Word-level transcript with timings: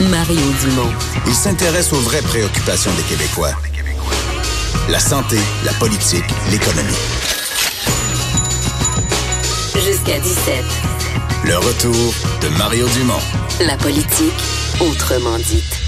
Mario 0.00 0.42
Dumont. 0.60 0.92
Il 1.26 1.34
s'intéresse 1.34 1.92
aux 1.92 2.00
vraies 2.00 2.20
préoccupations 2.20 2.92
des 2.96 3.02
Québécois. 3.02 3.52
La 4.90 5.00
santé, 5.00 5.38
la 5.64 5.72
politique, 5.72 6.24
l'économie. 6.50 6.92
Jusqu'à 9.74 10.18
17. 10.20 10.64
Le 11.44 11.56
retour 11.56 12.14
de 12.42 12.48
Mario 12.58 12.86
Dumont. 12.88 13.14
La 13.60 13.76
politique, 13.78 14.34
autrement 14.80 15.38
dite. 15.38 15.85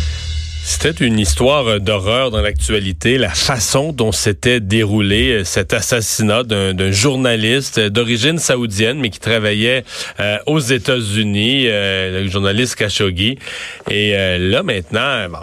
C'était 0.71 1.03
une 1.03 1.19
histoire 1.19 1.80
d'horreur 1.80 2.30
dans 2.30 2.43
l'actualité, 2.43 3.16
la 3.16 3.30
façon 3.30 3.91
dont 3.91 4.12
s'était 4.12 4.61
déroulé 4.61 5.30
euh, 5.30 5.45
cet 5.45 5.73
assassinat 5.73 6.43
d'un 6.43 6.93
journaliste 6.93 7.80
d'origine 7.80 8.39
saoudienne, 8.39 9.01
mais 9.01 9.09
qui 9.09 9.19
travaillait 9.19 9.84
euh, 10.20 10.37
aux 10.45 10.61
États-Unis, 10.61 11.62
euh, 11.69 12.23
le 12.23 12.29
journaliste 12.29 12.77
Khashoggi. 12.77 13.39
Et 13.91 14.12
là, 14.12 14.62
maintenant, 14.62 15.27
bon, 15.30 15.38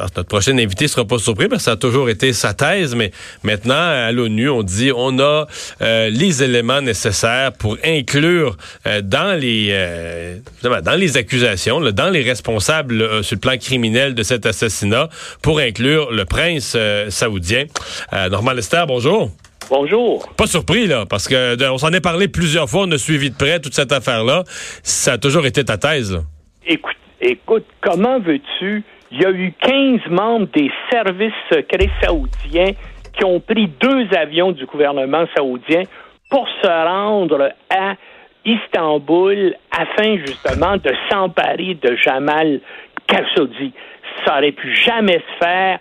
notre 0.00 0.22
prochain 0.28 0.56
invité 0.58 0.88
sera 0.88 1.04
pas 1.04 1.18
surpris 1.18 1.48
parce 1.48 1.62
que 1.62 1.64
ça 1.64 1.72
a 1.72 1.76
toujours 1.76 2.08
été 2.08 2.32
sa 2.32 2.54
thèse, 2.54 2.94
mais 2.94 3.10
maintenant, 3.42 3.74
à 3.74 4.12
l'ONU, 4.12 4.48
on 4.48 4.62
dit 4.62 4.92
on 4.94 5.18
a 5.18 5.46
euh, 5.82 6.10
les 6.10 6.42
éléments 6.42 6.80
nécessaires 6.80 7.52
pour 7.52 7.76
inclure 7.84 8.56
euh, 8.86 9.00
dans 9.02 9.38
les 9.38 9.68
euh, 9.70 10.38
dans 10.62 10.94
les 10.94 11.16
accusations, 11.16 11.80
dans 11.80 12.10
les 12.10 12.22
responsables 12.22 13.24
sur 13.24 13.36
le 13.36 13.40
plan 13.40 13.56
criminel 13.58 14.14
de 14.14 14.22
cet 14.22 14.46
assassinat, 14.46 15.08
pour 15.42 15.58
inclure 15.58 16.10
le 16.10 16.24
prince 16.24 16.76
saoudien. 17.08 17.64
Norman 18.30 18.52
Lester, 18.52 18.84
bonjour. 18.86 19.30
Bonjour. 19.68 20.28
Pas 20.36 20.46
surpris, 20.46 20.86
là, 20.86 21.06
parce 21.06 21.28
que 21.28 21.70
on 21.70 21.78
s'en 21.78 21.92
est 21.92 22.00
parlé 22.00 22.26
plusieurs 22.26 22.68
fois, 22.68 22.82
on 22.82 22.90
a 22.90 22.98
suivi 22.98 23.30
de 23.30 23.36
près 23.36 23.60
toute 23.60 23.74
cette 23.74 23.92
affaire-là. 23.92 24.44
Ça 24.82 25.12
a 25.12 25.18
toujours 25.18 25.46
été 25.46 25.64
ta 25.64 25.78
thèse. 25.78 26.20
Écoute, 26.66 26.96
écoute, 27.20 27.64
comment 27.80 28.18
veux-tu 28.18 28.82
il 29.12 29.20
y 29.20 29.24
a 29.24 29.30
eu 29.30 29.52
15 29.60 30.00
membres 30.10 30.48
des 30.54 30.70
services 30.90 31.32
secrets 31.50 31.90
saoudiens 32.02 32.72
qui 33.12 33.24
ont 33.24 33.40
pris 33.40 33.66
deux 33.66 34.06
avions 34.16 34.52
du 34.52 34.66
gouvernement 34.66 35.24
saoudien 35.36 35.82
pour 36.30 36.48
se 36.62 36.66
rendre 36.66 37.50
à 37.70 37.94
Istanbul 38.44 39.54
afin 39.70 40.16
justement 40.18 40.76
de 40.76 40.92
s'emparer 41.10 41.74
de 41.74 41.96
Jamal 41.96 42.60
Khashoggi. 43.06 43.72
Ça 44.24 44.38
aurait 44.38 44.52
pu 44.52 44.74
jamais 44.74 45.18
se 45.18 45.44
faire 45.44 45.78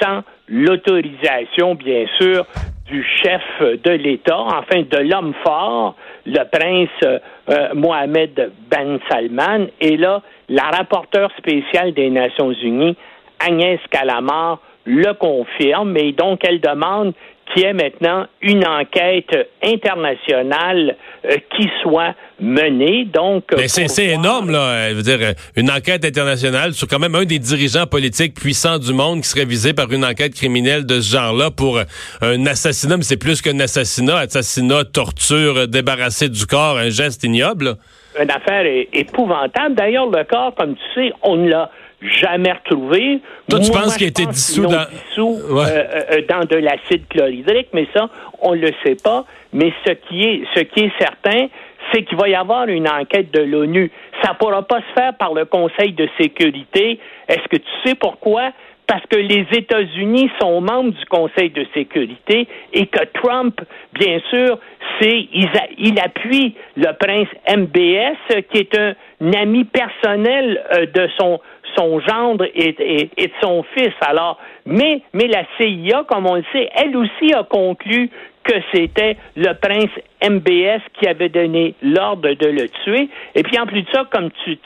sans 0.00 0.22
l'autorisation, 0.48 1.74
bien 1.74 2.06
sûr, 2.18 2.46
du 2.86 3.04
chef 3.22 3.42
de 3.60 3.90
l'État, 3.90 4.38
enfin 4.38 4.82
de 4.82 4.98
l'homme 4.98 5.34
fort, 5.44 5.94
le 6.26 6.42
prince 6.50 7.20
euh, 7.48 7.68
Mohamed 7.74 8.52
Ben 8.70 8.98
Salman. 9.08 9.66
Et 9.80 9.96
là, 9.96 10.22
la 10.52 10.64
rapporteure 10.64 11.30
spéciale 11.38 11.94
des 11.94 12.10
Nations 12.10 12.52
Unies, 12.52 12.96
Agnès 13.40 13.80
Calamar, 13.90 14.60
le 14.84 15.14
confirme 15.14 15.96
et 15.96 16.12
donc 16.12 16.40
elle 16.44 16.60
demande 16.60 17.14
qu'il 17.52 17.62
y 17.62 17.66
ait 17.66 17.72
maintenant 17.72 18.26
une 18.40 18.66
enquête 18.66 19.48
internationale 19.62 20.96
euh, 21.24 21.36
qui 21.56 21.68
soit 21.82 22.14
menée. 22.40 23.06
Donc, 23.12 23.44
Mais 23.56 23.68
c'est 23.68 24.06
énorme, 24.06 24.50
là. 24.50 24.90
Je 24.90 24.94
veux 24.94 25.02
dire, 25.02 25.34
une 25.56 25.70
enquête 25.70 26.04
internationale 26.04 26.72
sur 26.72 26.86
quand 26.86 26.98
même 26.98 27.14
un 27.14 27.24
des 27.24 27.38
dirigeants 27.38 27.86
politiques 27.86 28.34
puissants 28.34 28.78
du 28.78 28.92
monde 28.92 29.22
qui 29.22 29.28
serait 29.28 29.44
visé 29.44 29.72
par 29.72 29.90
une 29.92 30.04
enquête 30.04 30.34
criminelle 30.34 30.86
de 30.86 31.00
ce 31.00 31.12
genre-là 31.16 31.50
pour 31.50 31.80
un 32.20 32.46
assassinat, 32.46 32.96
mais 32.96 33.02
c'est 33.02 33.16
plus 33.16 33.40
qu'un 33.42 33.58
assassinat, 33.60 34.18
assassinat, 34.18 34.84
torture, 34.84 35.66
débarrassé 35.68 36.28
du 36.28 36.46
corps, 36.46 36.78
un 36.78 36.90
geste 36.90 37.24
ignoble. 37.24 37.76
Une 38.20 38.30
affaire 38.30 38.64
épouvantable. 38.92 39.74
D'ailleurs, 39.74 40.10
le 40.10 40.24
corps, 40.24 40.54
comme 40.54 40.74
tu 40.74 40.82
sais, 40.94 41.12
on 41.22 41.36
ne 41.36 41.48
l'a 41.48 41.70
jamais 42.02 42.52
retrouvé. 42.52 43.20
Toi, 43.48 43.60
tu 43.60 43.70
penses 43.70 43.96
qu'il 43.96 44.06
a 44.06 44.08
été 44.08 44.26
dissous, 44.26 44.66
dans... 44.66 44.72
Euh, 44.72 44.84
euh, 45.18 46.22
dans 46.28 46.44
de 46.44 46.56
l'acide 46.56 47.06
chlorhydrique, 47.08 47.68
mais 47.72 47.86
ça, 47.94 48.08
on 48.40 48.52
le 48.52 48.70
sait 48.84 48.96
pas. 49.02 49.24
Mais 49.52 49.72
ce 49.86 49.92
qui 49.92 50.24
est, 50.24 50.42
ce 50.54 50.60
qui 50.60 50.80
est 50.80 50.92
certain, 50.98 51.48
c'est 51.92 52.02
qu'il 52.04 52.16
va 52.16 52.28
y 52.28 52.34
avoir 52.34 52.66
une 52.68 52.88
enquête 52.88 53.32
de 53.32 53.40
l'ONU. 53.40 53.90
Ça 54.22 54.32
ne 54.32 54.36
pourra 54.36 54.62
pas 54.62 54.80
se 54.80 54.92
faire 54.94 55.14
par 55.16 55.34
le 55.34 55.44
Conseil 55.44 55.92
de 55.92 56.08
sécurité. 56.18 56.98
Est-ce 57.28 57.48
que 57.48 57.56
tu 57.56 57.70
sais 57.84 57.94
pourquoi? 57.94 58.50
Parce 58.86 59.04
que 59.08 59.16
les 59.16 59.46
États-Unis 59.52 60.30
sont 60.40 60.60
membres 60.60 60.92
du 60.92 61.04
Conseil 61.06 61.50
de 61.50 61.66
sécurité 61.72 62.46
et 62.72 62.86
que 62.86 63.04
Trump, 63.22 63.60
bien 63.94 64.18
sûr, 64.30 64.58
c'est 65.00 65.28
il, 65.32 65.98
appuie 66.00 66.54
le 66.76 66.92
prince 66.98 67.28
MBS, 67.48 68.42
qui 68.50 68.58
est 68.58 68.78
un, 68.78 68.94
ami 69.34 69.64
personnel 69.64 70.62
euh, 70.74 70.86
de 70.86 71.08
son 71.18 71.40
son 71.76 72.00
gendre 72.00 72.44
et, 72.54 72.72
de 72.72 73.30
son 73.40 73.62
fils. 73.74 73.94
Alors, 74.02 74.38
mais, 74.66 75.00
mais 75.14 75.26
la 75.26 75.44
CIA, 75.56 76.04
comme 76.06 76.26
on 76.26 76.34
le 76.34 76.44
sait, 76.52 76.68
elle 76.74 76.94
aussi 76.96 77.32
a 77.34 77.44
conclu 77.44 78.10
que 78.44 78.54
c'était 78.72 79.16
le 79.36 79.52
prince 79.54 79.90
MBS 80.22 80.82
qui 80.98 81.06
avait 81.06 81.28
donné 81.28 81.74
l'ordre 81.82 82.32
de 82.32 82.46
le 82.48 82.68
tuer. 82.84 83.08
Et 83.34 83.42
puis 83.42 83.58
en 83.58 83.66
plus 83.66 83.82
de 83.82 83.90
ça, 83.92 84.04
comme 84.10 84.30
tu 84.44 84.58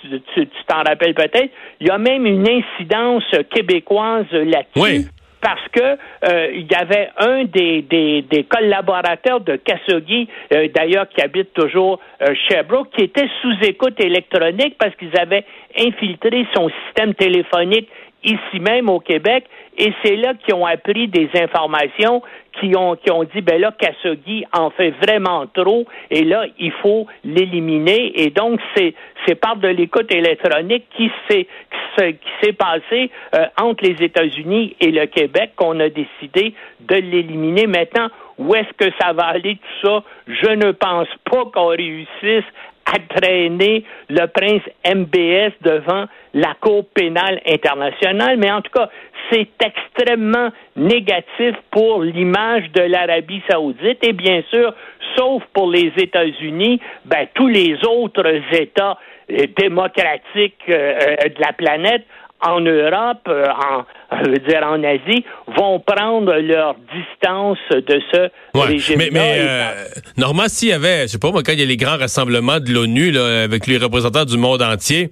t'en 0.66 0.82
rappelles 0.82 1.14
peut-être, 1.14 1.50
il 1.80 1.88
y 1.88 1.90
a 1.90 1.98
même 1.98 2.26
une 2.26 2.48
incidence 2.48 3.24
québécoise 3.50 4.30
là-dessus 4.32 5.08
parce 5.46 5.68
que 5.70 5.80
euh, 5.80 6.50
il 6.52 6.66
y 6.66 6.74
avait 6.74 7.08
un 7.18 7.44
des, 7.44 7.82
des, 7.82 8.44
collaborateurs 8.44 9.40
de 9.40 9.54
Khashoggi, 9.56 10.28
euh, 10.52 10.66
d'ailleurs 10.74 11.08
qui 11.08 11.20
habite 11.20 11.52
toujours 11.52 12.00
euh, 12.20 12.34
Sherbrooke, 12.48 12.90
qui 12.96 13.04
était 13.04 13.28
sous 13.42 13.54
écoute 13.62 14.00
électronique 14.00 14.76
parce 14.76 14.94
qu'ils 14.96 15.16
avaient 15.16 15.44
infiltré 15.78 16.46
son 16.52 16.68
système 16.86 17.14
téléphonique 17.14 17.88
ici 18.24 18.60
même 18.60 18.88
au 18.88 19.00
Québec, 19.00 19.44
et 19.78 19.92
c'est 20.02 20.16
là 20.16 20.34
qu'ils 20.34 20.54
ont 20.54 20.66
appris 20.66 21.08
des 21.08 21.28
informations 21.34 22.22
qui 22.60 22.74
ont, 22.76 22.96
qui 22.96 23.10
ont 23.10 23.24
dit, 23.24 23.42
ben 23.42 23.60
là, 23.60 23.72
Khashoggi 23.78 24.44
en 24.52 24.70
fait 24.70 24.90
vraiment 25.02 25.46
trop, 25.46 25.86
et 26.10 26.24
là, 26.24 26.46
il 26.58 26.72
faut 26.72 27.06
l'éliminer. 27.24 28.12
Et 28.14 28.30
donc, 28.30 28.60
c'est, 28.74 28.94
c'est 29.26 29.34
par 29.34 29.56
de 29.56 29.68
l'écoute 29.68 30.12
électronique 30.12 30.84
qui 30.96 31.10
s'est, 31.28 31.46
qui 31.98 32.30
s'est 32.42 32.52
passé 32.54 33.10
euh, 33.34 33.46
entre 33.60 33.84
les 33.84 34.02
États-Unis 34.02 34.76
et 34.80 34.90
le 34.90 35.06
Québec 35.06 35.52
qu'on 35.56 35.78
a 35.80 35.88
décidé 35.88 36.54
de 36.80 36.96
l'éliminer. 36.96 37.66
Maintenant, 37.66 38.08
où 38.38 38.54
est-ce 38.54 38.72
que 38.76 38.92
ça 39.00 39.12
va 39.12 39.24
aller 39.26 39.56
tout 39.56 39.86
ça? 39.86 40.02
Je 40.26 40.50
ne 40.50 40.72
pense 40.72 41.08
pas 41.30 41.44
qu'on 41.52 41.68
réussisse 41.68 42.44
à 42.86 43.20
traîner 43.20 43.84
le 44.08 44.26
prince 44.26 44.62
MBS 44.86 45.52
devant 45.62 46.06
la 46.34 46.54
Cour 46.60 46.86
pénale 46.94 47.40
internationale, 47.46 48.36
mais 48.38 48.50
en 48.50 48.62
tout 48.62 48.70
cas, 48.72 48.88
c'est 49.30 49.48
extrêmement 49.64 50.50
négatif 50.76 51.56
pour 51.70 52.02
l'image 52.02 52.70
de 52.72 52.82
l'Arabie 52.82 53.42
saoudite. 53.50 53.98
Et 54.06 54.12
bien 54.12 54.42
sûr, 54.50 54.72
sauf 55.16 55.42
pour 55.52 55.70
les 55.70 55.92
États-Unis, 55.96 56.80
ben, 57.04 57.26
tous 57.34 57.48
les 57.48 57.76
autres 57.84 58.26
États 58.52 58.98
euh, 59.30 59.46
démocratiques 59.58 60.62
euh, 60.68 60.74
euh, 60.74 61.28
de 61.28 61.40
la 61.40 61.52
planète 61.52 62.04
en 62.40 62.60
Europe, 62.60 63.28
en, 63.28 63.82
je 64.12 64.30
veux 64.30 64.38
dire 64.38 64.62
en 64.64 64.82
Asie, 64.82 65.24
vont 65.56 65.80
prendre 65.80 66.34
leur 66.34 66.76
distance 66.94 67.58
de 67.70 68.00
ce 68.12 68.28
régime. 68.54 68.98
Mais, 68.98 69.08
mais 69.12 69.34
euh, 69.38 69.70
normalement, 70.16 70.48
s'il 70.48 70.68
y 70.68 70.72
avait, 70.72 71.02
je 71.02 71.12
sais 71.12 71.18
pas 71.18 71.30
moi, 71.30 71.42
quand 71.44 71.52
il 71.52 71.60
y 71.60 71.62
a 71.62 71.66
les 71.66 71.76
grands 71.76 71.98
rassemblements 71.98 72.60
de 72.60 72.72
l'ONU 72.72 73.16
avec 73.16 73.66
les 73.66 73.78
représentants 73.78 74.24
du 74.24 74.36
monde 74.36 74.62
entier, 74.62 75.10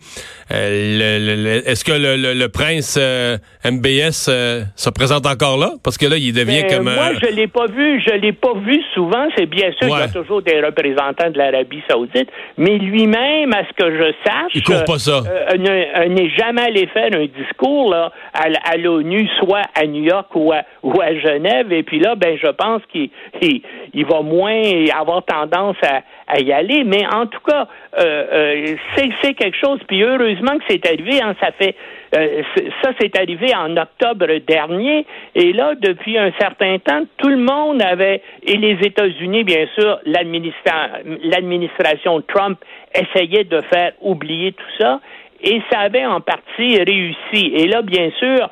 euh, 0.52 1.62
est-ce 1.66 1.84
que 1.84 1.92
le, 1.92 2.46
prince 2.48 2.98
euh, 3.00 3.38
MBS 3.64 4.28
euh, 4.28 4.62
se 4.76 4.90
présente 4.90 5.26
encore 5.26 5.58
là? 5.58 5.72
Parce 5.82 5.98
que 5.98 6.06
là, 6.06 6.16
il 6.16 6.32
devient 6.32 6.62
ben, 6.62 6.76
comme... 6.76 6.94
Moi, 6.94 7.14
je 7.22 7.34
l'ai 7.34 7.48
pas 7.48 7.66
vu, 7.66 8.00
je 8.00 8.14
l'ai 8.14 8.32
pas 8.32 8.54
vu 8.54 8.80
souvent. 8.94 9.26
C'est 9.36 9.46
bien 9.46 9.70
sûr 9.72 9.88
qu'il 9.88 9.98
y 9.98 10.02
a 10.02 10.08
toujours 10.08 10.42
des 10.42 10.60
représentants 10.60 11.30
de 11.30 11.38
l'Arabie 11.38 11.82
saoudite, 11.88 12.28
mais 12.58 12.78
lui-même, 12.78 13.52
à 13.52 13.62
ce 13.66 13.72
que 13.74 13.90
je 13.90 14.12
sache... 14.24 14.52
Il 14.54 14.62
court 14.62 14.84
pas 14.84 14.98
ça. 14.98 15.22
n'est 15.56 16.30
jamais 16.30 16.62
allé 16.62 16.86
faire 16.88 17.10
un 17.14 17.26
discours 17.26 17.90
là, 17.90 18.12
à, 18.34 18.46
à 18.70 18.76
l'ONU, 18.84 19.28
soit 19.38 19.62
à 19.74 19.86
New 19.86 20.02
York 20.02 20.28
ou 20.34 20.52
à, 20.52 21.14
Genève. 21.14 21.72
Et 21.72 21.82
puis 21.82 21.98
là, 21.98 22.14
ben, 22.14 22.38
je 22.40 22.50
pense 22.50 22.82
qu'il 22.90 23.10
il, 23.42 24.06
va 24.06 24.22
moins 24.22 24.62
avoir 24.98 25.24
tendance 25.24 25.76
à, 25.82 26.02
à, 26.28 26.40
y 26.40 26.52
aller. 26.52 26.84
Mais 26.84 27.04
en 27.06 27.26
tout 27.26 27.40
cas, 27.46 27.66
euh, 27.98 28.24
euh, 28.32 28.76
c'est 29.22 29.34
quelque 29.34 29.58
chose. 29.58 29.80
Puis 29.88 30.02
heureusement 30.02 30.58
que 30.58 30.64
c'est 30.68 30.86
arrivé. 30.86 31.20
Hein, 31.22 31.34
ça 31.40 31.50
fait 31.52 31.74
euh, 32.16 32.42
ça, 32.82 32.90
c'est 33.00 33.18
arrivé 33.18 33.52
en 33.54 33.76
octobre 33.76 34.26
dernier. 34.46 35.06
Et 35.34 35.52
là, 35.52 35.74
depuis 35.74 36.16
un 36.16 36.30
certain 36.38 36.78
temps, 36.78 37.04
tout 37.16 37.28
le 37.28 37.38
monde 37.38 37.82
avait 37.82 38.22
et 38.42 38.56
les 38.56 38.78
États-Unis, 38.86 39.44
bien 39.44 39.66
sûr, 39.76 39.98
l'administration 40.04 42.22
Trump 42.22 42.58
essayait 42.94 43.44
de 43.44 43.60
faire 43.62 43.92
oublier 44.00 44.52
tout 44.52 44.64
ça 44.78 45.00
et 45.44 45.62
ça 45.70 45.80
avait 45.80 46.06
en 46.06 46.20
partie 46.20 46.76
réussi. 46.82 47.52
Et 47.54 47.66
là, 47.66 47.82
bien 47.82 48.10
sûr, 48.18 48.48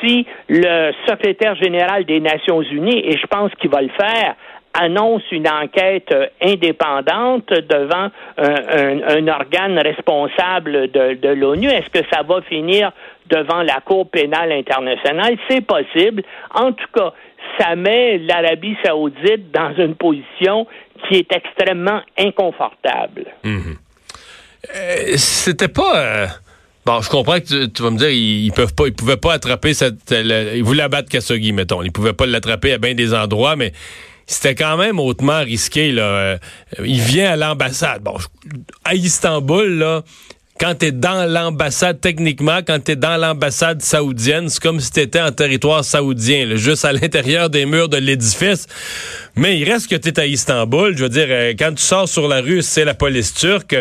si 0.00 0.26
le 0.48 0.92
secrétaire 1.06 1.56
général 1.56 2.04
des 2.04 2.20
Nations 2.20 2.62
Unies, 2.62 3.02
et 3.04 3.18
je 3.18 3.26
pense 3.26 3.52
qu'il 3.56 3.70
va 3.70 3.82
le 3.82 3.90
faire 3.90 4.36
annonce 4.74 5.22
une 5.32 5.48
enquête 5.48 6.12
euh, 6.12 6.26
indépendante 6.40 7.48
devant 7.48 8.10
un, 8.36 9.28
organe 9.28 9.78
responsable 9.78 10.90
de, 10.92 11.14
de 11.14 11.28
l'ONU. 11.30 11.66
Est-ce 11.66 11.90
que 11.90 12.06
ça 12.12 12.22
va 12.22 12.42
finir 12.42 12.92
devant 13.28 13.62
la 13.62 13.80
Cour 13.84 14.08
pénale 14.08 14.52
internationale? 14.52 15.36
C'est 15.48 15.66
possible. 15.66 16.22
En 16.54 16.72
tout 16.72 16.86
cas, 16.94 17.12
ça 17.58 17.74
met 17.74 18.18
l'Arabie 18.18 18.76
saoudite 18.84 19.50
dans 19.50 19.74
une 19.76 19.94
position 19.94 20.66
qui 21.06 21.16
est 21.16 21.32
extrêmement 21.32 22.00
inconfortable. 22.18 23.26
Mhm. 23.44 23.57
Euh, 24.74 25.14
c'était 25.16 25.68
pas... 25.68 25.98
Euh, 25.98 26.26
bon, 26.84 27.00
je 27.00 27.08
comprends 27.08 27.40
que 27.40 27.66
tu, 27.66 27.82
vas 27.82 27.90
me 27.90 27.98
dire, 27.98 28.10
ils, 28.10 28.52
peuvent 28.52 28.74
pas, 28.74 28.86
ils 28.86 28.92
pouvaient 28.92 29.16
pas 29.16 29.34
attraper 29.34 29.74
cette... 29.74 30.10
ils 30.10 30.62
voulaient 30.62 30.82
abattre 30.82 31.08
Khashoggi, 31.08 31.52
mettons. 31.52 31.82
Ils 31.82 31.92
pouvaient 31.92 32.12
pas 32.12 32.26
l'attraper 32.26 32.72
à 32.72 32.78
bien 32.78 32.94
des 32.94 33.14
endroits, 33.14 33.56
mais 33.56 33.72
c'était 34.26 34.54
quand 34.54 34.76
même 34.76 35.00
hautement 35.00 35.40
risqué. 35.40 35.90
Là. 35.90 36.02
Euh, 36.02 36.38
il 36.84 37.00
vient 37.00 37.32
à 37.32 37.36
l'ambassade. 37.36 38.02
Bon, 38.02 38.16
à 38.84 38.94
Istanbul, 38.94 39.78
là, 39.78 40.04
quand 40.58 40.74
tu 40.80 40.86
es 40.86 40.92
dans 40.92 41.30
l'ambassade, 41.30 42.00
techniquement, 42.00 42.58
quand 42.66 42.82
tu 42.84 42.92
es 42.92 42.96
dans 42.96 43.16
l'ambassade 43.16 43.80
saoudienne, 43.80 44.48
c'est 44.48 44.62
comme 44.62 44.80
si 44.80 44.90
tu 44.90 45.00
étais 45.00 45.20
en 45.20 45.30
territoire 45.30 45.84
saoudien, 45.84 46.56
juste 46.56 46.84
à 46.84 46.92
l'intérieur 46.92 47.48
des 47.48 47.64
murs 47.64 47.88
de 47.88 47.96
l'édifice. 47.96 48.66
Mais 49.36 49.58
il 49.58 49.70
reste 49.70 49.88
que 49.88 49.96
tu 49.96 50.08
es 50.08 50.20
à 50.20 50.26
Istanbul. 50.26 50.96
Je 50.96 51.04
veux 51.04 51.08
dire, 51.08 51.26
euh, 51.28 51.52
quand 51.58 51.70
tu 51.70 51.82
sors 51.82 52.08
sur 52.08 52.26
la 52.26 52.40
rue, 52.40 52.62
c'est 52.62 52.84
la 52.84 52.94
police 52.94 53.34
turque. 53.34 53.76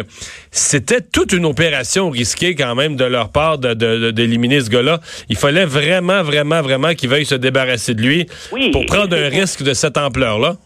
C'était 0.51 1.01
toute 1.01 1.33
une 1.33 1.45
opération 1.45 2.09
risquée 2.09 2.53
quand 2.53 2.75
même 2.75 2.95
de 2.95 3.05
leur 3.05 3.31
part 3.31 3.57
d'éliminer 3.57 4.57
de, 4.57 4.61
ce 4.61 4.69
gars-là. 4.69 4.99
Il 5.29 5.35
fallait 5.35 5.65
vraiment, 5.65 6.21
vraiment, 6.21 6.61
vraiment 6.61 6.93
qu'ils 6.93 7.09
veuillent 7.09 7.25
se 7.25 7.35
débarrasser 7.35 7.95
de 7.95 8.01
lui 8.01 8.27
pour 8.71 8.85
prendre 8.85 9.15
un 9.17 9.29
risque 9.29 9.63
de 9.63 9.73
cette 9.73 9.97
ampleur-là. 9.97 10.57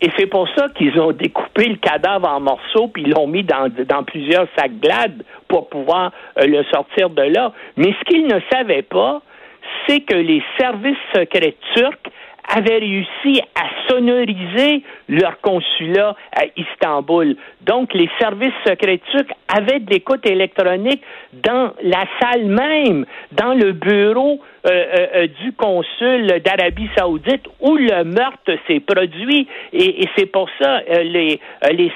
Et 0.00 0.10
c'est 0.18 0.26
pour 0.26 0.46
ça 0.54 0.66
qu'ils 0.76 0.98
ont 1.00 1.12
découpé 1.12 1.66
le 1.66 1.76
cadavre 1.76 2.28
en 2.28 2.40
morceaux 2.40 2.88
puis 2.88 3.04
l'ont 3.04 3.26
mis 3.26 3.42
dans, 3.42 3.70
dans 3.88 4.04
plusieurs 4.04 4.46
sacs 4.54 4.78
glades 4.78 5.22
pour 5.54 5.68
pouvoir 5.68 6.10
euh, 6.40 6.46
le 6.46 6.64
sortir 6.64 7.10
de 7.10 7.22
là. 7.22 7.52
Mais 7.76 7.94
ce 7.96 8.04
qu'ils 8.06 8.26
ne 8.26 8.40
savaient 8.52 8.82
pas, 8.82 9.22
c'est 9.86 10.00
que 10.00 10.16
les 10.16 10.42
services 10.58 10.96
secrets 11.14 11.54
turcs 11.76 12.10
avaient 12.48 12.78
réussi 12.78 13.40
à 13.54 13.88
sonoriser 13.88 14.82
leur 15.08 15.40
consulat 15.40 16.14
à 16.32 16.44
Istanbul. 16.56 17.36
Donc, 17.62 17.94
les 17.94 18.08
services 18.18 18.52
secrets 18.66 19.00
turcs 19.10 19.32
avaient 19.48 19.80
de 19.80 19.90
l'écoute 19.90 20.26
électronique 20.26 21.02
dans 21.32 21.72
la 21.82 22.04
salle 22.20 22.46
même, 22.46 23.06
dans 23.32 23.54
le 23.54 23.72
bureau 23.72 24.40
euh, 24.66 24.70
euh, 24.70 25.06
euh, 25.14 25.26
du 25.42 25.52
consul 25.52 26.40
d'Arabie 26.44 26.88
saoudite 26.96 27.46
où 27.60 27.76
le 27.76 28.04
meurtre 28.04 28.52
s'est 28.66 28.80
produit. 28.80 29.46
Et, 29.72 30.08
c'est 30.16 30.26
pour 30.26 30.48
ça 30.60 30.80
les, 31.02 31.40
les 31.72 31.92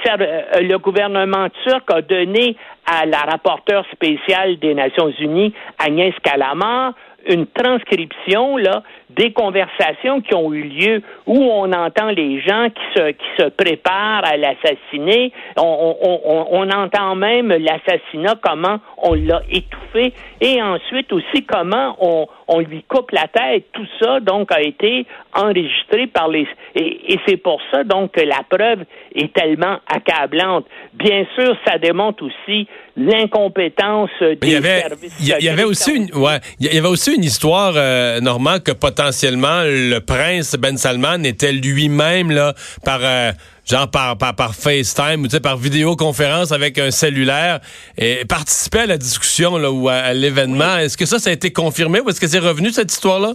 le 0.61 0.77
gouvernement 0.77 1.49
turc 1.65 1.91
a 1.91 2.03
donné 2.03 2.57
à 2.87 3.07
la 3.07 3.21
rapporteure 3.21 3.85
spéciale 3.93 4.59
des 4.59 4.75
Nations 4.75 5.13
Unies, 5.19 5.55
Agnès 5.79 6.15
Kalamar, 6.23 6.95
une 7.27 7.47
transcription 7.47 8.57
là 8.57 8.83
des 9.11 9.33
conversations 9.33 10.21
qui 10.21 10.35
ont 10.35 10.53
eu 10.53 10.63
lieu 10.63 11.03
où 11.27 11.37
on 11.37 11.73
entend 11.73 12.11
les 12.11 12.41
gens 12.41 12.69
qui 12.71 12.99
se 12.99 13.11
qui 13.11 13.27
se 13.39 13.49
préparent 13.49 14.25
à 14.25 14.37
l'assassiner. 14.37 15.33
On, 15.57 15.97
on, 16.03 16.47
on, 16.51 16.71
entend 16.71 17.15
même 17.15 17.49
l'assassinat, 17.49 18.37
comment 18.43 18.79
on 18.99 19.15
l'a 19.15 19.43
étouffé, 19.51 20.13
et 20.41 20.63
ensuite 20.63 21.13
aussi 21.13 21.45
comment 21.47 21.97
on, 22.01 22.27
on 22.49 22.61
lui 22.61 22.83
coupe 22.83 23.11
la 23.13 23.27
tête. 23.29 23.65
Tout 23.73 23.87
ça 24.01 24.21
donc 24.21 24.53
a 24.53 24.61
été 24.61 25.07
enregistré 25.35 26.07
par 26.07 26.29
les 26.29 26.47
et, 26.75 27.15
et 27.15 27.21
c'est 27.27 27.39
pour 27.39 27.61
ça 27.71 27.85
donc 27.85 28.13
que 28.13 28.21
la 28.21 28.43
preuve 28.49 28.85
est 29.15 29.33
tellement 29.33 29.79
accablante. 29.87 30.67
Bien 30.95 31.27
sûr, 31.35 31.57
ça 31.67 31.79
démontre 31.79 32.25
aussi 32.25 32.69
l'incompétence 32.99 34.11
des 34.21 34.39
il 34.43 34.53
y 34.53 34.57
avait, 34.57 34.85
Il 35.21 35.27
y, 35.27 35.49
avait 35.49 35.65
aussi 35.65 35.95
une, 35.95 36.15
ouais, 36.15 36.41
il 36.59 36.73
y 36.73 36.79
avait 36.79 36.89
aussi 36.89 37.15
une 37.15 37.23
histoire, 37.23 37.75
euh, 37.77 38.21
Normand, 38.21 38.59
que 38.59 38.73
potentiellement 38.99 39.63
le 39.65 40.01
prince 40.01 40.57
Ben 40.57 40.77
Salman 40.77 41.23
était 41.23 41.53
lui-même 41.53 42.33
là 42.33 42.53
par 42.85 42.99
euh, 43.01 43.31
genre 43.65 43.89
par, 43.89 44.19
par, 44.19 44.35
par 44.35 44.55
FaceTime 44.55 45.25
ou 45.25 45.29
par 45.41 45.57
vidéoconférence 45.57 46.51
avec 46.51 46.79
un 46.79 46.91
cellulaire 46.91 47.61
et 47.97 48.25
participait 48.29 48.81
à 48.81 48.87
la 48.87 48.97
discussion 48.97 49.57
là, 49.57 49.71
ou 49.71 49.89
à, 49.89 50.13
l'événement. 50.15 50.79
Est-ce 50.79 50.97
que 50.97 51.07
ça, 51.07 51.21
ça 51.21 51.31
a 51.31 51.33
été 51.33 51.53
confirmé 51.53 52.01
ou 52.01 52.09
est-ce 52.09 52.21
que 52.21 52.27
c'est 52.27 52.41
revenu 52.41 52.71
cette 52.71 52.91
histoire-là? 52.91 53.35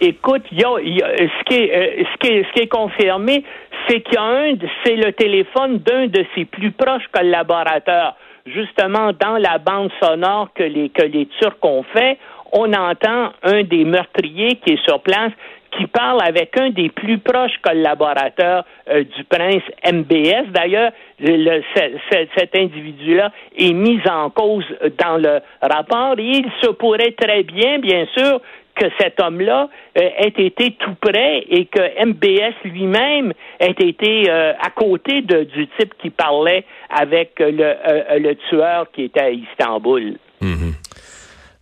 Écoute, 0.00 0.42
y 0.50 0.64
a, 0.64 0.74
ce, 0.74 1.44
qui 1.44 1.54
est, 1.54 2.00
euh, 2.00 2.04
ce, 2.12 2.18
qui 2.18 2.32
est, 2.34 2.42
ce 2.48 2.52
qui 2.52 2.60
est 2.62 2.68
confirmé, 2.68 3.44
c'est 3.88 4.00
qu'il 4.00 4.14
y 4.14 4.16
a 4.16 4.22
un, 4.22 4.54
c'est 4.84 4.96
le 4.96 5.12
téléphone 5.12 5.78
d'un 5.78 6.08
de 6.08 6.24
ses 6.34 6.44
plus 6.44 6.72
proches 6.72 7.06
collaborateurs 7.12 8.16
justement 8.46 9.12
dans 9.12 9.38
la 9.38 9.58
bande 9.58 9.90
sonore 10.02 10.50
que 10.54 10.64
les, 10.64 10.90
que 10.90 11.02
les 11.02 11.26
Turcs 11.40 11.56
ont 11.62 11.84
fait, 11.94 12.18
on 12.54 12.72
entend 12.72 13.32
un 13.42 13.64
des 13.64 13.84
meurtriers 13.84 14.56
qui 14.64 14.74
est 14.74 14.84
sur 14.84 15.00
place 15.00 15.32
qui 15.76 15.86
parle 15.88 16.20
avec 16.22 16.56
un 16.56 16.70
des 16.70 16.88
plus 16.88 17.18
proches 17.18 17.58
collaborateurs 17.62 18.64
euh, 18.88 19.02
du 19.02 19.24
prince 19.24 19.62
MBS. 19.84 20.52
D'ailleurs, 20.52 20.92
cet 21.20 22.54
individu-là 22.54 23.32
est 23.58 23.72
mis 23.72 24.00
en 24.08 24.30
cause 24.30 24.64
dans 25.02 25.16
le 25.16 25.40
rapport 25.60 26.14
il 26.18 26.46
se 26.62 26.70
pourrait 26.70 27.14
très 27.18 27.42
bien, 27.42 27.80
bien 27.80 28.06
sûr, 28.16 28.40
que 28.76 28.86
cet 28.98 29.20
homme-là 29.20 29.68
euh, 29.98 30.10
ait 30.18 30.34
été 30.36 30.72
tout 30.72 30.94
près 31.00 31.44
et 31.48 31.66
que 31.66 32.04
MBS 32.04 32.54
lui-même 32.64 33.32
ait 33.58 33.70
été 33.70 34.28
euh, 34.28 34.52
à 34.60 34.70
côté 34.70 35.22
du 35.22 35.66
type 35.78 35.94
qui 36.00 36.10
parlait 36.10 36.64
avec 36.88 37.32
le 37.40 38.32
tueur 38.48 38.90
qui 38.92 39.04
était 39.04 39.20
à 39.20 39.30
Istanbul. 39.30 40.14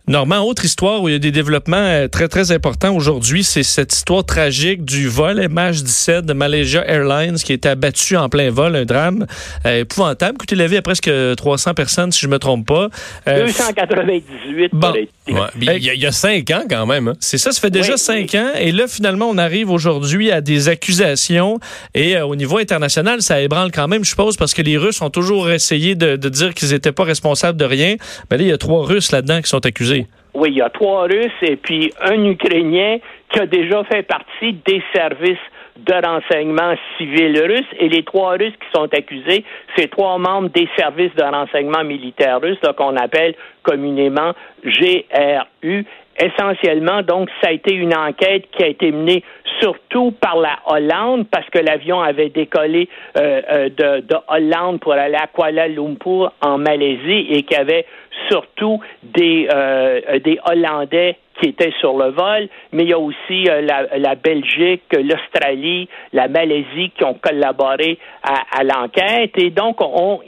Normand, 0.05 0.41
autre 0.41 0.65
histoire 0.65 1.01
où 1.01 1.07
il 1.07 1.13
y 1.13 1.15
a 1.15 1.19
des 1.19 1.31
développements 1.31 1.77
euh, 1.77 2.09
très, 2.09 2.27
très 2.27 2.51
importants 2.51 2.93
aujourd'hui, 2.93 3.41
c'est 3.41 3.63
cette 3.63 3.93
histoire 3.93 4.25
tragique 4.25 4.83
du 4.83 5.07
vol 5.07 5.39
MH17 5.39 6.23
de 6.23 6.33
Malaysia 6.33 6.83
Airlines 6.85 7.37
qui 7.37 7.53
a 7.53 7.55
été 7.55 7.69
abattu 7.69 8.17
en 8.17 8.27
plein 8.27 8.51
vol, 8.51 8.75
un 8.75 8.83
drame 8.83 9.25
euh, 9.65 9.79
épouvantable, 9.79 10.37
coûté 10.37 10.57
la 10.57 10.67
vie 10.67 10.75
à 10.75 10.81
presque 10.81 11.09
300 11.37 11.73
personnes, 11.73 12.11
si 12.11 12.19
je 12.19 12.27
me 12.27 12.37
trompe 12.37 12.67
pas. 12.67 12.89
298 13.25 14.71
bon. 14.73 14.93
il, 15.25 15.65
y 15.65 16.05
a, 16.05 16.11
cinq 16.11 16.51
ans 16.51 16.63
quand 16.69 16.85
même. 16.85 17.07
Hein. 17.07 17.13
C'est 17.21 17.37
ça, 17.37 17.53
ça 17.53 17.61
fait 17.61 17.71
déjà 17.71 17.95
cinq 17.95 18.35
ans. 18.35 18.51
Et 18.59 18.73
là, 18.73 18.89
finalement, 18.89 19.29
on 19.29 19.37
arrive 19.37 19.71
aujourd'hui 19.71 20.31
à 20.31 20.41
des 20.41 20.67
accusations. 20.67 21.61
Et 21.93 22.19
au 22.19 22.35
niveau 22.35 22.57
international, 22.57 23.21
ça 23.21 23.39
ébranle 23.39 23.71
quand 23.71 23.87
même, 23.87 24.03
je 24.03 24.09
suppose, 24.09 24.35
parce 24.35 24.53
que 24.53 24.61
les 24.61 24.75
Russes 24.75 25.01
ont 25.01 25.09
toujours 25.09 25.49
essayé 25.49 25.95
de, 25.95 26.17
de 26.17 26.27
dire 26.27 26.53
qu'ils 26.53 26.71
n'étaient 26.71 26.91
pas 26.91 27.05
responsables 27.05 27.57
de 27.57 27.63
rien. 27.63 27.95
Mais 28.29 28.37
là, 28.37 28.43
il 28.43 28.49
y 28.49 28.51
a 28.51 28.57
trois 28.57 28.85
Russes 28.85 29.13
là-dedans 29.13 29.41
qui 29.41 29.47
sont 29.47 29.65
accusés. 29.65 30.02
Oui, 30.33 30.49
il 30.49 30.55
y 30.55 30.61
a 30.61 30.69
trois 30.69 31.03
Russes 31.03 31.31
et 31.41 31.55
puis 31.55 31.93
un 32.01 32.23
Ukrainien 32.25 32.97
qui 33.31 33.39
a 33.39 33.45
déjà 33.45 33.83
fait 33.83 34.03
partie 34.03 34.53
des 34.65 34.81
services 34.93 35.37
de 35.77 35.93
renseignement 35.93 36.75
civil 36.97 37.39
russes 37.39 37.71
et 37.79 37.89
les 37.89 38.03
trois 38.03 38.31
Russes 38.33 38.53
qui 38.53 38.67
sont 38.73 38.91
accusés, 38.93 39.43
c'est 39.75 39.89
trois 39.89 40.17
membres 40.17 40.49
des 40.49 40.67
services 40.77 41.13
de 41.15 41.23
renseignement 41.23 41.83
militaire 41.83 42.41
russes 42.41 42.59
qu'on 42.77 42.95
appelle 42.95 43.35
communément 43.63 44.33
GRU. 44.63 45.85
Essentiellement, 46.19 47.01
donc, 47.01 47.29
ça 47.41 47.49
a 47.49 47.51
été 47.53 47.73
une 47.73 47.95
enquête 47.95 48.45
qui 48.51 48.63
a 48.63 48.67
été 48.67 48.91
menée 48.91 49.23
surtout 49.61 50.11
par 50.11 50.37
la 50.37 50.59
Hollande, 50.67 51.27
parce 51.29 51.49
que 51.49 51.59
l'avion 51.59 52.01
avait 52.01 52.29
décollé 52.29 52.89
euh, 53.17 53.41
euh, 53.51 53.69
de, 53.69 54.01
de, 54.01 54.15
Hollande 54.27 54.79
pour 54.79 54.93
aller 54.93 55.15
à 55.15 55.27
Kuala 55.27 55.67
Lumpur 55.67 56.31
en 56.41 56.57
Malaisie 56.57 57.27
et 57.29 57.43
qu'il 57.43 57.57
y 57.57 57.59
avait 57.59 57.85
surtout 58.29 58.79
des, 59.03 59.47
euh, 59.53 60.19
des 60.19 60.39
Hollandais 60.45 61.17
qui 61.41 61.49
étaient 61.49 61.73
sur 61.79 61.97
le 61.97 62.11
vol, 62.11 62.47
mais 62.71 62.83
il 62.83 62.89
y 62.89 62.93
a 62.93 62.99
aussi 62.99 63.45
la, 63.45 63.97
la, 63.97 64.13
Belgique, 64.13 64.83
l'Australie, 64.93 65.89
la 66.13 66.27
Malaisie 66.27 66.91
qui 66.95 67.03
ont 67.03 67.15
collaboré 67.15 67.97
à, 68.21 68.59
à 68.59 68.63
l'enquête. 68.63 69.31
Et 69.37 69.49
donc, 69.49 69.81
on, 69.81 70.19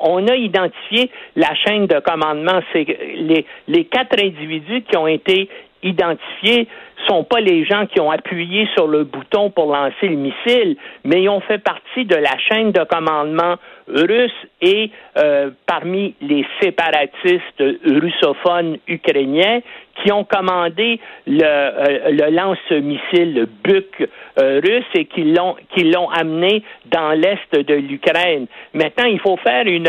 on, 0.00 0.26
a 0.26 0.34
identifié 0.34 1.10
la 1.36 1.54
chaîne 1.54 1.86
de 1.86 2.00
commandement. 2.00 2.60
C'est 2.72 2.86
les, 3.14 3.44
les 3.68 3.84
quatre 3.84 4.18
individus 4.18 4.82
qui 4.82 4.96
ont 4.96 5.06
été 5.06 5.50
identifiés 5.84 6.66
sont 7.06 7.24
pas 7.24 7.40
les 7.40 7.64
gens 7.64 7.86
qui 7.86 8.00
ont 8.00 8.10
appuyé 8.10 8.66
sur 8.74 8.86
le 8.86 9.04
bouton 9.04 9.50
pour 9.50 9.66
lancer 9.66 10.08
le 10.08 10.16
missile, 10.16 10.76
mais 11.04 11.22
ils 11.22 11.28
ont 11.28 11.40
fait 11.40 11.58
partie 11.58 12.04
de 12.04 12.16
la 12.16 12.36
chaîne 12.38 12.72
de 12.72 12.82
commandement 12.84 13.56
russe 13.86 14.32
et 14.62 14.90
euh, 15.18 15.50
parmi 15.66 16.14
les 16.22 16.46
séparatistes 16.60 17.62
russophones 17.84 18.78
ukrainiens 18.88 19.60
qui 20.02 20.10
ont 20.10 20.24
commandé 20.24 20.98
le, 21.26 21.42
euh, 21.44 22.10
le 22.10 22.34
lance-missile 22.34 23.34
le 23.34 23.46
Buk 23.46 24.08
euh, 24.38 24.60
russe 24.64 24.86
et 24.94 25.04
qui 25.04 25.24
l'ont 25.24 25.56
qui 25.74 25.84
l'ont 25.84 26.08
amené 26.08 26.62
dans 26.86 27.10
l'est 27.10 27.52
de 27.52 27.74
l'Ukraine. 27.74 28.46
Maintenant, 28.72 29.04
il 29.04 29.20
faut 29.20 29.36
faire 29.36 29.66
une 29.66 29.88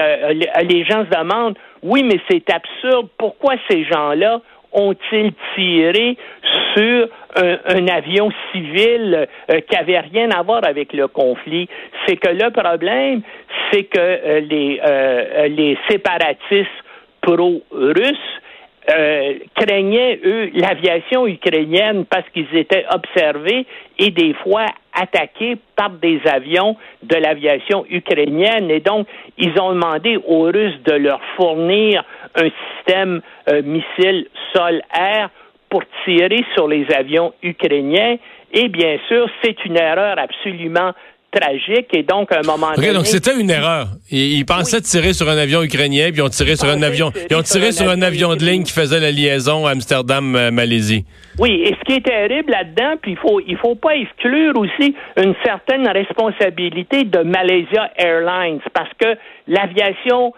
les 0.63 0.83
gens 0.83 1.05
se 1.05 1.17
demandent 1.17 1.57
oui, 1.85 2.03
mais 2.03 2.19
c'est 2.29 2.49
absurde. 2.51 3.09
Pourquoi 3.17 3.53
ces 3.69 3.85
gens-là 3.85 4.41
ont-ils 4.75 5.31
tiré 5.55 6.17
sur 6.75 7.07
un, 7.35 7.87
avion 7.87 8.29
civil 8.51 9.27
euh, 9.49 9.59
qui 9.61 9.75
avait 9.75 9.99
rien 9.99 10.29
à 10.31 10.43
voir 10.43 10.61
avec 10.65 10.93
le 10.93 11.07
conflit? 11.07 11.67
C'est 12.05 12.17
que 12.17 12.29
le 12.29 12.51
problème, 12.51 13.21
c'est 13.71 13.85
que 13.85 13.99
euh, 13.99 14.39
les, 14.41 14.79
euh, 14.85 15.47
les 15.47 15.77
séparatistes 15.89 16.69
pro-russes 17.21 18.17
craignaient, 19.55 20.19
eux, 20.23 20.51
l'aviation 20.53 21.25
ukrainienne 21.25 22.05
parce 22.05 22.29
qu'ils 22.29 22.55
étaient 22.55 22.85
observés 22.93 23.65
et 23.97 24.11
des 24.11 24.35
fois 24.35 24.67
attaqués 24.93 25.57
par 25.75 25.89
des 25.89 26.21
avions 26.25 26.77
de 27.01 27.15
l'aviation 27.15 27.83
ukrainienne. 27.89 28.69
Et 28.69 28.81
donc, 28.81 29.07
ils 29.39 29.59
ont 29.59 29.73
demandé 29.73 30.17
aux 30.27 30.43
Russes 30.43 30.79
de 30.85 30.93
leur 30.93 31.19
fournir 31.35 32.03
un 32.35 32.49
système 32.75 33.21
euh, 33.49 33.61
missile 33.63 34.27
sol-air 34.53 35.29
pour 35.69 35.83
tirer 36.05 36.45
sur 36.53 36.67
les 36.67 36.85
avions 36.95 37.33
ukrainiens. 37.41 38.17
Et 38.53 38.69
bien 38.69 38.97
sûr, 39.07 39.27
c'est 39.43 39.65
une 39.65 39.77
erreur 39.77 40.17
absolument 40.17 40.93
tragique 41.35 41.87
et 41.93 42.03
donc 42.03 42.31
à 42.31 42.39
un 42.39 42.47
moment 42.47 42.71
donné. 42.73 42.93
donc 42.93 43.05
c'était 43.05 43.37
une 43.37 43.49
erreur. 43.49 43.87
Ils, 44.09 44.45
pensaient 44.45 44.81
tirer 44.81 45.13
sur 45.13 45.29
un 45.29 45.37
avion 45.37 45.63
ukrainien 45.63 46.09
puis 46.11 46.19
ils 46.19 46.21
ont 46.21 46.29
tiré 46.29 46.55
sur 46.55 46.69
un 46.69 46.81
avion. 46.81 47.11
Ils 47.29 47.35
ont 47.35 47.41
tiré 47.41 47.71
sur 47.71 47.89
un 47.89 48.01
avion 48.01 48.35
de 48.35 48.43
ligne 48.45 48.63
qui 48.63 48.71
faisait 48.71 48.99
la 48.99 49.11
liaison 49.11 49.65
Amsterdam-Malaisie. 49.65 51.05
Oui, 51.39 51.63
et 51.65 51.75
ce 51.75 51.83
qui 51.85 51.97
est 51.97 52.05
terrible 52.05 52.51
là-dedans, 52.51 52.95
puis 53.01 53.11
il 53.11 53.17
faut 53.17 53.41
il 53.45 53.57
faut 53.57 53.75
pas 53.75 53.95
exclure 53.95 54.53
aussi 54.57 54.95
une 55.17 55.35
certaine 55.43 55.87
responsabilité 55.87 57.03
de 57.03 57.19
Malaysia 57.19 57.91
Airlines 57.97 58.61
parce 58.73 58.91
que 58.97 59.17
l'aviation 59.47 60.33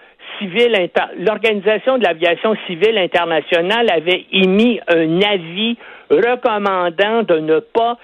l'Organisation 1.19 1.97
de 1.97 2.03
l'aviation 2.03 2.55
civile 2.67 2.97
internationale 2.97 3.89
avait 3.89 4.25
émis 4.31 4.79
un 4.87 5.21
avis 5.21 5.77
recommandant 6.09 7.23
de 7.23 7.39
ne 7.39 7.59
pas 7.59 7.97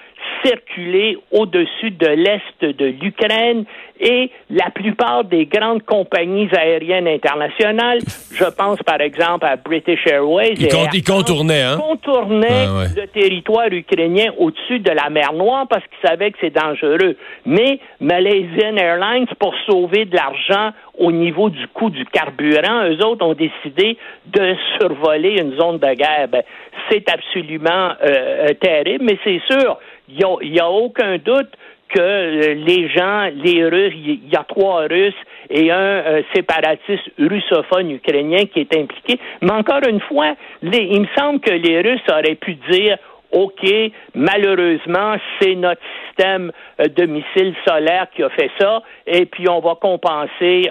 circuler 0.43 1.17
au-dessus 1.31 1.91
de 1.91 2.07
l'Est 2.07 2.62
de 2.62 2.85
l'Ukraine 2.85 3.65
et 4.00 4.29
la 4.50 4.69
plupart 4.71 5.23
des 5.23 5.45
grandes 5.45 5.83
compagnies 5.83 6.50
aériennes 6.53 7.07
internationales, 7.07 8.00
je 8.33 8.45
pense 8.45 8.81
par 8.83 9.00
exemple 9.01 9.45
à 9.45 9.55
British 9.55 10.05
Airways, 10.07 10.55
ils, 10.57 11.03
contournaient, 11.03 11.62
hein? 11.62 11.77
contournaient 11.79 12.67
le 12.95 13.07
territoire 13.07 13.71
ukrainien 13.71 14.31
au-dessus 14.38 14.79
de 14.79 14.91
la 14.91 15.09
mer 15.09 15.33
Noire 15.33 15.67
parce 15.69 15.83
qu'ils 15.83 16.09
savaient 16.09 16.31
que 16.31 16.38
c'est 16.41 16.53
dangereux. 16.53 17.15
Mais 17.45 17.79
Malaysian 18.00 18.75
Airlines, 18.75 19.27
pour 19.39 19.53
sauver 19.65 20.05
de 20.05 20.15
l'argent 20.15 20.71
au 20.97 21.12
niveau 21.12 21.50
du 21.50 21.67
coût 21.69 21.89
du 21.89 22.05
carburant, 22.05 22.85
eux 22.89 23.03
autres 23.05 23.25
ont 23.25 23.33
décidé 23.33 23.97
de 24.27 24.55
survoler 24.79 25.41
une 25.41 25.55
zone 25.55 25.79
de 25.79 25.93
guerre. 25.93 26.27
Ben, 26.29 26.43
c'est 26.89 27.09
absolument 27.09 27.93
euh, 28.03 28.50
euh, 28.50 28.53
terrible, 28.59 29.05
mais 29.05 29.17
c'est 29.23 29.41
sûr, 29.50 29.77
il 30.20 30.51
n'y 30.51 30.60
a, 30.60 30.70
aucun 30.70 31.17
doute 31.17 31.51
que 31.89 32.00
euh, 32.00 32.53
les 32.55 32.89
gens, 32.89 33.29
les 33.36 33.65
Russes, 33.65 33.93
il 33.96 34.29
y 34.29 34.36
a 34.36 34.43
trois 34.43 34.88
Russes 34.88 35.13
et 35.50 35.72
un 35.72 36.24
séparatiste 36.34 37.12
russophone 37.20 37.91
ukrainien 37.91 38.46
qui 38.46 38.62
est 38.62 38.75
impliqué. 38.75 39.20
Mais 39.41 39.51
encore 39.51 39.82
une 39.88 40.00
fois, 40.01 40.36
il 40.63 41.01
me 41.01 41.08
semble 41.17 41.39
que 41.41 41.51
les 41.51 41.82
Russes 41.82 42.01
auraient 42.10 42.36
pu 42.36 42.55
dire 42.72 42.98
OK, 43.32 43.67
malheureusement, 44.13 45.15
c'est 45.39 45.55
notre 45.55 45.82
système 46.05 46.51
de 46.79 47.05
missiles 47.05 47.55
solaires 47.67 48.08
qui 48.15 48.22
a 48.22 48.29
fait 48.29 48.51
ça, 48.60 48.84
et 49.08 49.25
puis 49.25 49.50
on 49.50 49.60
va 49.60 49.75
compenser 49.75 50.70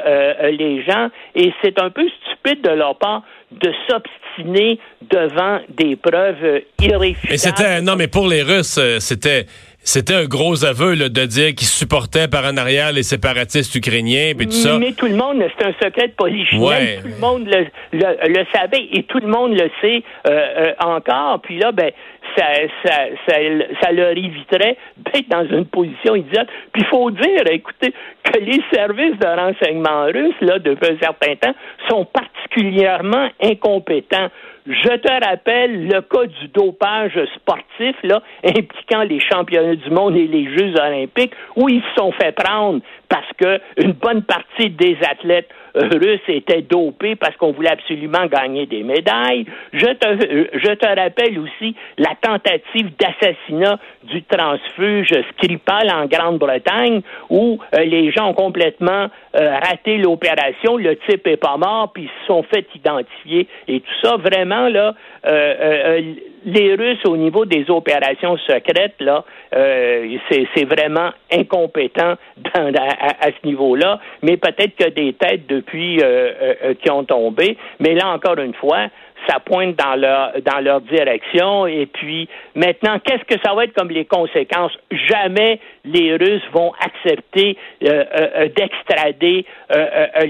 les 0.53 0.83
gens. 0.85 1.09
Et 1.35 1.53
c'est 1.61 1.81
un 1.81 1.91
peu 1.91 2.09
stupide 2.09 2.63
de 2.63 2.71
leur 2.71 2.97
part 2.97 3.23
de 3.51 3.73
s'obstiner 3.89 4.22
devant 4.39 5.61
des 5.69 5.97
preuves 5.97 6.63
irréfutables. 6.81 7.35
Et 7.35 7.39
c'était 7.39 7.81
non, 7.81 7.97
mais 7.97 8.09
pour 8.09 8.27
les 8.27 8.43
Russes, 8.43 8.79
euh, 8.79 8.99
c'était 9.01 9.47
c'était 9.85 10.15
un 10.15 10.27
gros 10.27 10.65
aveu 10.65 10.97
de 10.97 11.25
dire 11.27 11.55
qu'ils 11.57 11.67
supportaient 11.67 12.29
par 12.29 12.45
en 12.45 12.57
arrière 12.57 12.93
les 12.93 13.03
séparatistes 13.03 13.75
ukrainiens 13.75 14.33
et 14.39 14.47
tout 14.47 14.53
ça. 14.53 14.79
Mais 14.79 14.93
tout 14.93 15.07
le 15.07 15.17
monde, 15.17 15.43
c'est 15.59 15.67
un 15.67 15.73
secret 15.73 16.09
de 16.09 16.13
polichinelle, 16.13 17.01
tout 17.03 17.09
le 17.09 17.21
monde 17.21 17.49
le, 17.93 18.45
savait 18.53 18.89
et 18.93 19.03
tout 19.03 19.19
le 19.19 19.27
monde 19.27 19.53
le 19.55 19.69
sait 19.81 20.05
euh, 20.29 20.31
euh, 20.31 20.73
encore. 20.79 21.41
Puis 21.43 21.59
là, 21.59 21.73
ben, 21.73 21.91
ça, 22.37 22.47
ça, 22.85 22.93
ça, 23.29 23.37
ça 23.81 23.93
leur 23.93 24.11
éviterait 24.11 24.77
d'être 24.97 25.29
dans 25.29 25.47
une 25.47 25.67
position 25.67 26.15
idiote. 26.17 26.49
Puis 26.73 26.83
il 26.83 26.87
faut 26.87 27.11
dire, 27.11 27.43
écoutez, 27.51 27.93
que 28.25 28.39
les 28.39 28.63
services 28.73 29.19
de 29.19 29.27
renseignement 29.27 30.05
russes, 30.07 30.41
là, 30.41 30.59
depuis 30.59 30.93
un 30.93 30.99
certain 30.99 31.35
temps, 31.37 31.55
sont 31.89 32.07
particulièrement 32.07 33.29
incompétents. 33.43 34.29
Je 34.67 34.97
te 34.97 35.27
rappelle 35.27 35.89
le 35.89 36.01
cas 36.03 36.27
du 36.27 36.49
dopage 36.49 37.19
sportif, 37.35 37.97
là, 38.05 38.23
impliquant 38.45 39.03
les 39.03 39.19
championnats 39.19 39.75
du 39.75 39.91
monde 39.91 40.17
et 40.17 40.29
les 40.29 40.57
Jeux 40.57 40.75
olympiques, 40.79 41.35
où 41.57 41.69
ils 41.69 41.83
se 41.83 41.95
sont 41.97 42.13
fait 42.13 42.33
prendre 42.33 42.81
parce 43.09 43.29
que 43.37 43.61
une 43.77 43.93
bonne 43.93 44.23
partie 44.23 44.71
des 44.71 44.97
athlètes 45.11 45.49
russes 45.75 46.21
étaient 46.29 46.63
dopés 46.63 47.17
parce 47.17 47.37
qu'on 47.37 47.53
voulait 47.53 47.73
absolument 47.73 48.27
gagner 48.27 48.67
des 48.67 48.83
médailles. 48.83 49.47
Je 49.73 49.87
te, 49.87 50.59
je 50.59 50.73
te 50.75 50.87
rappelle 50.87 51.39
aussi 51.39 51.75
la 51.99 52.15
tentative 52.21 52.91
d'assassinat 52.99 53.79
du 54.05 54.23
transfuge 54.25 55.13
Skripal 55.33 55.91
en 55.91 56.07
Grande-Bretagne 56.07 57.03
où 57.31 57.59
euh, 57.75 57.85
les 57.85 58.11
gens 58.11 58.31
ont 58.31 58.35
complètement 58.35 59.09
euh, 59.35 59.59
raté 59.65 59.99
l'opération, 59.99 60.77
le 60.77 60.97
type 61.09 61.27
est 61.27 61.37
pas 61.37 61.57
mort, 61.57 61.93
puis 61.93 62.05
ils 62.05 62.21
se 62.21 62.27
sont 62.27 62.43
fait 62.43 62.67
identifier 62.75 63.47
et 63.69 63.81
tout 63.81 63.95
ça. 64.03 64.17
Vraiment, 64.17 64.69
là, 64.69 64.95
euh, 65.27 66.01
les 66.45 66.75
Russes, 66.75 67.05
au 67.05 67.17
niveau 67.17 67.45
des 67.45 67.71
opérations 67.71 68.37
secrètes, 68.39 69.01
là, 69.01 69.25
euh, 69.55 70.17
c'est 70.31 70.65
vraiment 70.65 71.11
incompétent 71.33 72.15
dans, 72.55 72.75
à, 72.75 73.27
ce 73.27 73.47
niveau-là. 73.47 74.01
Mais 74.23 74.37
peut-être 74.37 74.77
que 74.77 74.89
des 74.91 75.13
têtes 75.13 75.47
depuis 75.47 76.01
euh, 76.01 76.33
euh, 76.65 76.75
qui 76.75 76.91
ont 76.91 77.05
tombé. 77.05 77.57
Mais 77.81 77.95
là, 77.95 78.09
encore 78.09 78.39
une 78.39 78.55
fois, 78.55 78.89
ça 79.29 79.39
pointe 79.39 79.77
dans 79.77 79.95
leur 79.95 80.33
dans 80.43 80.59
leur 80.59 80.81
direction. 80.81 81.67
Et 81.69 81.87
puis 81.87 82.29
maintenant, 82.57 82.99
qu'est-ce 82.99 83.25
que 83.25 83.41
ça 83.45 83.55
va 83.55 83.65
être 83.65 83.75
comme 83.75 83.91
les 83.91 84.05
conséquences? 84.05 84.73
Jamais 84.91 85.61
les 85.85 86.17
Russes 86.17 86.43
vont 86.53 86.73
accepter 86.85 87.57
d'extrader 87.81 89.47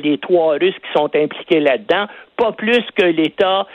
les 0.03 0.19
trois 0.19 0.59
Russes 0.59 0.75
qui 0.75 0.93
sont 0.95 1.09
impliqués 1.17 1.61
là-dedans. 1.61 2.05
Pas 2.37 2.53
plus 2.53 2.85
que 2.95 3.07
l'État 3.07 3.67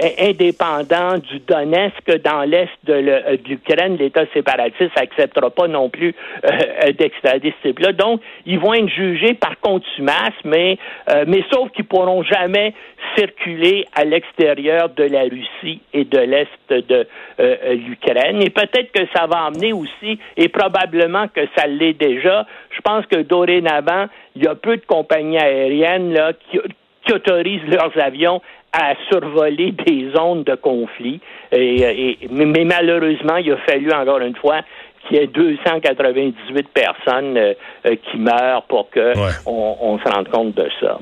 indépendant 0.00 1.18
du 1.18 1.40
Donetsk 1.40 2.22
dans 2.24 2.42
l'est 2.42 2.70
de 2.84 2.92
euh, 2.92 3.36
l'Ukraine, 3.46 3.96
l'État 3.96 4.24
séparatiste 4.32 4.96
n'acceptera 4.96 5.50
pas 5.50 5.68
non 5.68 5.88
plus 5.90 6.14
euh, 6.44 6.48
euh, 6.86 7.08
ce 7.24 7.68
type-là. 7.68 7.92
Donc, 7.92 8.20
ils 8.46 8.58
vont 8.58 8.74
être 8.74 8.88
jugés 8.88 9.34
par 9.34 9.58
contumace, 9.60 10.32
mais, 10.44 10.78
mais 11.26 11.44
sauf 11.52 11.70
qu'ils 11.72 11.84
pourront 11.84 12.22
jamais 12.22 12.74
circuler 13.16 13.86
à 13.94 14.04
l'extérieur 14.04 14.88
de 14.90 15.04
la 15.04 15.22
Russie 15.22 15.80
et 15.92 16.04
de 16.04 16.18
l'est 16.18 16.48
de 16.70 17.06
l'Ukraine. 17.38 18.42
Et 18.42 18.50
peut-être 18.50 18.92
que 18.92 19.06
ça 19.14 19.26
va 19.26 19.46
amener 19.46 19.72
aussi, 19.72 20.18
et 20.36 20.48
probablement 20.48 21.28
que 21.28 21.42
ça 21.56 21.66
l'est 21.66 21.92
déjà, 21.92 22.46
je 22.70 22.80
pense 22.80 23.04
que 23.06 23.22
dorénavant, 23.22 24.06
il 24.36 24.44
y 24.44 24.46
a 24.46 24.54
peu 24.54 24.76
de 24.76 24.86
compagnies 24.86 25.38
aériennes 25.38 26.12
là, 26.12 26.32
qui, 26.50 26.58
qui 27.04 27.12
autorisent 27.12 27.66
leurs 27.68 27.92
avions 27.98 28.40
à 28.72 28.94
survoler 29.10 29.72
des 29.86 30.10
zones 30.16 30.44
de 30.44 30.54
conflit. 30.54 31.20
Et, 31.52 32.18
mais 32.30 32.64
malheureusement, 32.64 33.36
il 33.36 33.52
a 33.52 33.56
fallu 33.58 33.92
encore 33.92 34.20
une 34.20 34.36
fois 34.36 34.60
qu'il 35.06 35.16
y 35.18 35.20
ait 35.20 35.26
298 35.26 36.68
personnes 36.68 37.36
euh, 37.36 37.54
euh, 37.86 37.96
qui 37.96 38.18
meurent 38.18 38.64
pour 38.68 38.88
qu'on 38.90 39.12
on, 39.46 39.98
se 39.98 40.08
rende 40.08 40.28
compte 40.28 40.54
de 40.54 40.68
ça. 40.80 40.98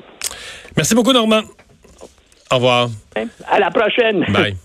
Merci 0.76 0.94
beaucoup, 0.94 1.12
Normand. 1.12 1.42
Au 2.50 2.56
revoir. 2.56 2.88
À 3.46 3.60
la 3.60 3.70
prochaine. 3.70 4.24
Bye. 4.30 4.56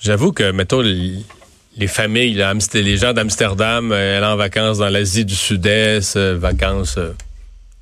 J'avoue 0.00 0.32
que, 0.32 0.52
mettons, 0.52 0.82
les, 0.82 1.86
familles, 1.88 2.40
les 2.74 2.96
gens 2.96 3.12
d'Amsterdam, 3.12 3.90
euh, 3.90 4.18
aller 4.18 4.26
en 4.26 4.36
vacances 4.36 4.78
dans 4.78 4.88
l'Asie 4.88 5.24
du 5.24 5.34
Sud-Est, 5.34 6.16
vacances, 6.16 6.98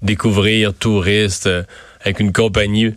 découvrir, 0.00 0.72
touristes, 0.72 1.50
avec 2.02 2.20
une 2.20 2.32
compagnie 2.32 2.94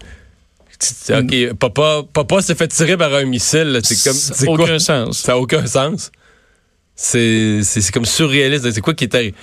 OK, 1.10 1.54
papa, 1.54 2.02
papa 2.14 2.42
s'est 2.42 2.56
fait 2.56 2.68
tirer 2.68 2.98
par 2.98 3.14
un 3.14 3.26
missile. 3.26 3.80
C'est 3.84 4.04
comme. 4.04 4.18
Ça 4.18 4.46
n'a 4.46 4.52
aucun 4.52 4.80
sens. 4.80 5.20
Ça 5.20 5.32
n'a 5.34 5.38
aucun 5.38 5.66
sens. 5.66 6.12
C'est 6.96 7.92
comme 7.94 8.06
surréaliste. 8.06 8.70
C'est 8.72 8.82
quoi 8.82 8.94
qui 8.94 9.06
est? 9.06 9.34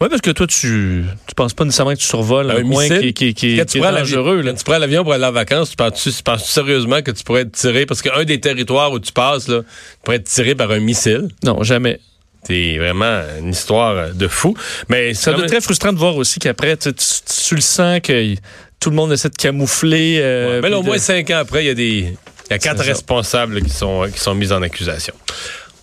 Oui, 0.00 0.08
parce 0.08 0.20
que 0.20 0.32
toi, 0.32 0.48
tu 0.48 1.04
tu 1.28 1.34
penses 1.36 1.54
pas 1.54 1.64
nécessairement 1.64 1.92
que 1.92 2.00
tu 2.00 2.06
survoles 2.06 2.50
un, 2.50 2.64
missile? 2.64 3.14
qui, 3.14 3.34
qui, 3.34 3.60
est 3.60 3.76
dangereux. 3.76 4.42
Quand 4.44 4.54
tu 4.54 4.64
prends 4.64 4.78
l'avion 4.78 5.04
pour 5.04 5.12
aller 5.12 5.24
en 5.24 5.30
vacances, 5.30 5.70
tu 5.70 5.76
penses, 5.76 6.02
tu 6.02 6.22
penses 6.24 6.44
sérieusement 6.44 7.02
que 7.02 7.12
tu 7.12 7.22
pourrais 7.22 7.42
être 7.42 7.52
tiré? 7.52 7.86
Parce 7.86 8.02
qu'un 8.02 8.24
des 8.24 8.40
territoires 8.40 8.90
où 8.90 8.98
tu 8.98 9.12
passes, 9.12 9.46
là, 9.46 9.60
pourrait 10.02 10.16
être 10.16 10.28
tiré 10.28 10.56
par 10.56 10.72
un 10.72 10.80
missile. 10.80 11.28
Non, 11.44 11.62
jamais. 11.62 12.00
C'est 12.44 12.78
vraiment 12.78 13.22
une 13.38 13.50
histoire 13.50 14.12
de 14.12 14.26
fou. 14.26 14.56
Mais 14.88 15.14
ça 15.14 15.32
doit 15.32 15.44
être 15.44 15.50
très 15.50 15.60
frustrant 15.60 15.92
de 15.92 15.98
voir 15.98 16.16
aussi 16.16 16.40
qu'après, 16.40 16.76
tu, 16.76 16.92
tu, 16.92 17.54
le 17.54 17.60
sens 17.60 18.00
que 18.00 18.34
tout 18.82 18.90
le 18.90 18.96
monde 18.96 19.12
essaie 19.12 19.30
de 19.30 19.36
camoufler. 19.36 20.18
Euh, 20.20 20.60
mais 20.60 20.74
au 20.74 20.82
moins 20.82 20.98
cinq 20.98 21.30
ans 21.30 21.38
après, 21.38 21.64
il 21.64 21.68
y 21.68 21.70
a 21.70 21.74
des 21.74 22.14
Il 22.50 22.50
y 22.50 22.54
a 22.54 22.58
quatre 22.58 22.82
responsables 22.82 23.62
qui 23.62 23.70
sont, 23.70 24.08
qui 24.12 24.18
sont 24.18 24.34
mis 24.34 24.52
en 24.52 24.60
accusation. 24.60 25.14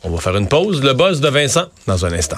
On 0.04 0.10
va 0.10 0.20
faire 0.20 0.36
une 0.36 0.48
pause. 0.48 0.84
Le 0.84 0.94
boss 0.94 1.22
de 1.22 1.30
Vincent 1.30 1.68
dans 1.88 2.06
un 2.06 2.12
instant. 2.12 2.38